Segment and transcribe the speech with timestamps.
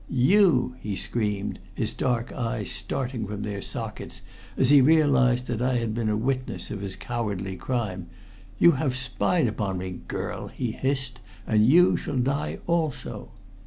[0.09, 4.23] 'You!' he screamed, his dark eyes starting from their sockets
[4.57, 8.07] as he realized that I had been a witness of his cowardly crime.
[8.57, 13.29] 'You have spied upon me, girl!' he hissed, 'and you shall die also!'